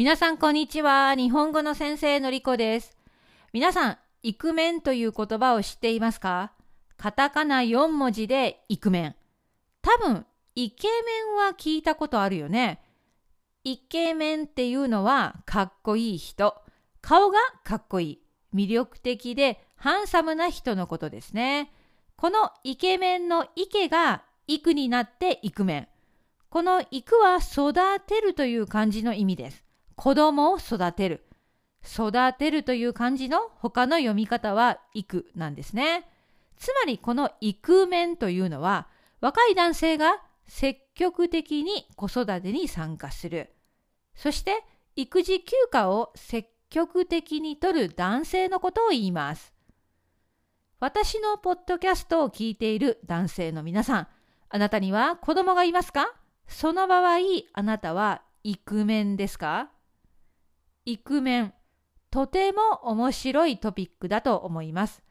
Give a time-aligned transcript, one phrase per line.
[0.00, 1.14] 皆さんこんにちは。
[1.14, 2.96] 日本語の先生のりこです。
[3.52, 6.52] 皆さん、イクメンという言葉を知っていますか？
[6.96, 9.16] カタカナ4文字でイクメン。
[9.82, 10.24] 多分、
[10.54, 12.80] イケメンは聞いたことあるよね。
[13.62, 16.56] イケメンっていうのはかっこいい人。
[17.02, 18.22] 顔がかっこいい。
[18.54, 21.74] 魅力的でハンサムな人のことですね。
[22.16, 25.88] このイケメンのイケがイクになってイクメン。
[26.48, 29.62] このイクは育てるという漢字の意味です。
[30.02, 31.26] 子供を育てる。
[31.84, 36.08] 育てるという漢字の他の読み方は育なんですね。
[36.56, 38.88] つまりこの育面というのは
[39.20, 43.50] 若い男性が積極的に子育てに参加する。
[44.14, 44.64] そして
[44.96, 49.52] 育児休暇を積極的に取る男性のことを言います。
[50.78, 54.08] 私のポッドキャストを聞いている男性の皆さん、
[54.48, 56.14] あなたには子供がいますか？
[56.48, 57.18] その場合、
[57.52, 59.68] あなたはイクメンですか？
[60.84, 61.54] イクメン、
[62.10, 65.02] とても面白いトピックだと思います。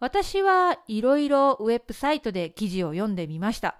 [0.00, 3.76] 私はいろいろウェブサイトで記事を読んでみました。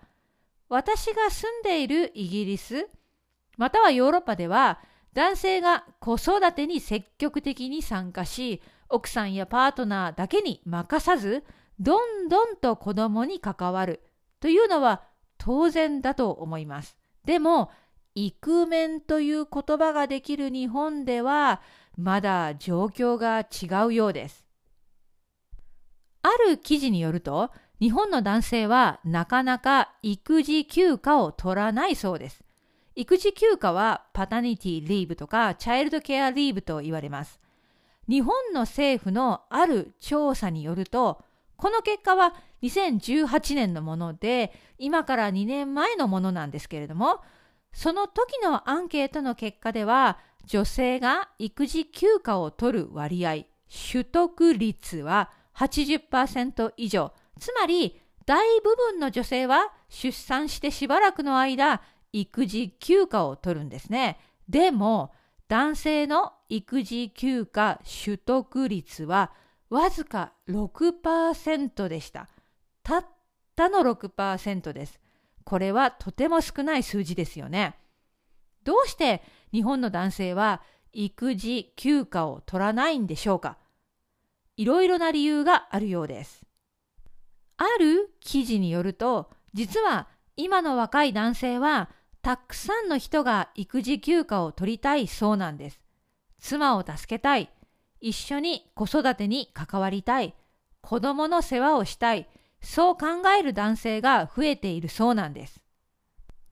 [0.69, 2.89] 私が住んでいるイギリス、
[3.57, 4.81] またはヨーロッパでは、
[5.13, 11.45] 男性が子育てに積極的に参加し、奥さんやパートナーだけに任さず、
[11.79, 14.01] どんどんと子供に関わる
[14.41, 15.03] というのは
[15.39, 16.97] 当然だと思います。
[17.25, 17.71] でも、
[18.15, 21.61] イクメンという言葉ができる日本では
[21.97, 24.45] まだ状況が違うようです。
[26.23, 32.45] ある記事によると日本の男性はなかなか育児休暇を取らないそうです。
[32.97, 37.41] 育児休暇はパタニティリーブとかチャイルドケアリーブと言われます。
[38.09, 41.23] 日本の政府のある調査によると
[41.57, 47.21] この結果は2018年のもので今から2年前のものなんですけれども
[47.75, 53.45] その時のアンケートの結果では、女性が育児休暇を取る割合、
[53.93, 57.13] 取得率は80%以上。
[57.39, 61.83] つまり、大部分の女性は出産してしばらくの間、
[62.13, 64.19] 育児休暇を取るんですね。
[64.49, 65.13] でも、
[65.49, 69.33] 男性の育児休暇取得率は
[69.69, 72.29] わずか6%でした。
[72.83, 73.07] たっ
[73.57, 75.01] たの6%です。
[75.45, 77.77] これはとても少ない数字ですよね。
[78.65, 79.23] どうして
[79.53, 80.63] 日本の男性は
[80.93, 83.59] 育児休暇を取らないんでしょうか？
[84.57, 86.43] いろいろな理由があるようです。
[87.57, 91.91] ある記事によると、実は今の若い男性は
[92.23, 95.81] たくさんの人が育児休暇を取りたいそうなんです。
[96.41, 97.51] 妻を助けたい、
[98.01, 100.35] 一緒に子育てに関わりたい、
[100.81, 102.29] 子供の世話をしたい、
[102.65, 103.07] そう考
[103.39, 105.61] える男性が増えているそうなんです。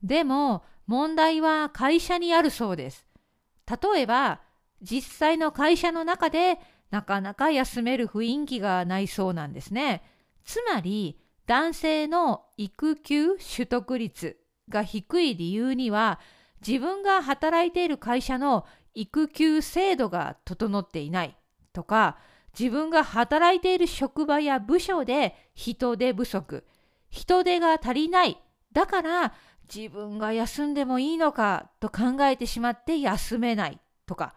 [0.01, 3.05] でも問題は会社にあるそうです。
[3.67, 4.41] 例えば
[4.81, 6.59] 実際の会社の中で
[6.91, 10.03] なかなか休める雰囲気がないそうなんですね。
[10.43, 14.37] つまり男性の育休取得率
[14.69, 16.19] が低い理由には
[16.65, 21.35] 自分が働いている会社の育休制度が整っていない
[21.73, 22.17] とか
[22.57, 26.63] 自分が働いている職場や部署で人手不足、
[27.09, 28.37] 人手が足りない、
[28.71, 29.33] だから
[29.73, 34.35] 自分が休んでもいいのかと考えてしまって休めないとか、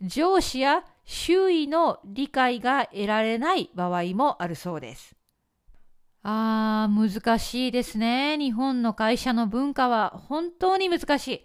[0.00, 5.14] 上司や周囲の理解が得られない場合もあるそうです。
[6.22, 8.36] あー、難しいですね。
[8.38, 11.44] 日本の会社の文化は本当に難しい。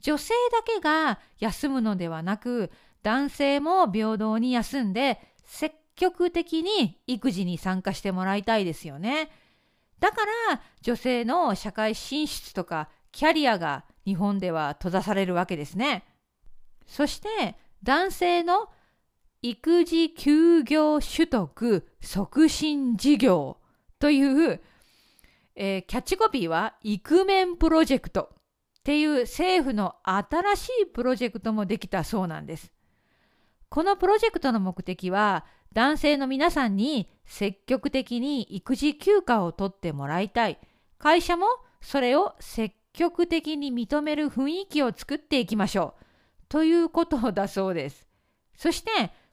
[0.00, 2.70] 女性だけが休むのではなく、
[3.02, 9.30] 男性も平等に休んで積極的に育児に参加してもらいたいですよね。
[9.98, 10.18] だか
[10.48, 16.04] ら女性の社会進出とかキャリアが日本では閉ざされるわけですね。
[16.86, 18.68] そして男性の
[19.42, 23.58] 育児休業取得促進事業
[23.98, 24.60] という、
[25.56, 32.72] えー、キャッチコピーはイクメンプロジェクトっていう政府の新しいプロジェクトもできたそうなんです。
[33.70, 40.58] このプロジェクトの目的は男性の皆さんに積極的に育児休暇を取ってもらいたい。
[40.98, 41.46] 会社も
[41.80, 46.04] それを積極的に認める雰囲気を作っていきましょう。
[46.48, 48.08] ということだそうです。
[48.56, 48.90] そして、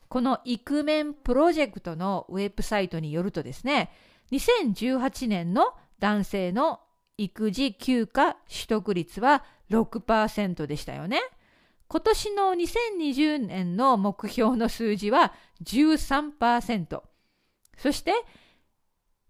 [0.08, 3.90] このイクメンプロジェクトのウェブサイトによるとですね、
[4.32, 6.82] 2018年の男性の
[7.18, 11.22] 育児休暇取得率は6%でしたよね。
[11.90, 17.02] 今年の2020年の目標の数字は13%。
[17.78, 18.14] そして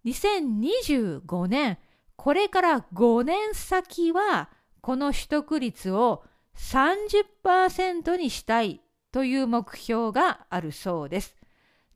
[0.05, 1.77] 2025年、
[2.15, 4.49] これから5年先は
[4.81, 6.23] この取得率を
[6.55, 8.81] 30%にしたい
[9.11, 11.35] という目標があるそうです。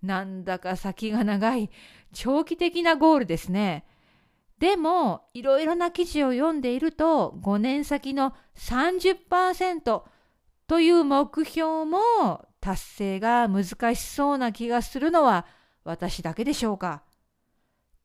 [0.03, 1.69] なんだか先が長い
[2.13, 3.85] 長期的なゴールですね。
[4.59, 10.03] でも、いろいろな記事を読んでいると、5年先の30%
[10.71, 15.45] という目標も達成が難しそうな気がするのは
[15.83, 17.03] 私だけでしょうか。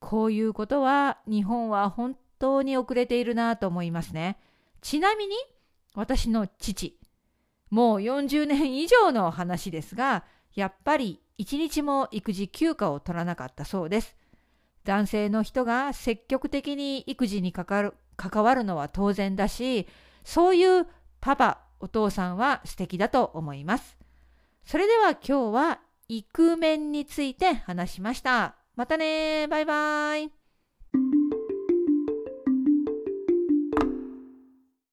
[0.00, 4.40] こういうことは日本は本当に遅れているなと思いますね。
[4.80, 5.36] ちなみに
[5.94, 6.98] 私の父、
[7.70, 10.24] もう40年以上の話ですが、
[10.56, 14.16] やっぱり一日も育児休暇を取らなかったそうです。
[14.82, 19.86] 男性の人が積極的に育児に関わる関わるのは当然だし、
[20.24, 20.88] そういう
[21.20, 23.96] パパ、お父さんは素敵だと思います。
[24.64, 28.56] それでは今日はイクメンについて話しました。
[28.74, 30.30] またねバイバイ